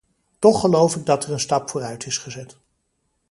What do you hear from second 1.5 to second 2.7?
vooruit is gezet.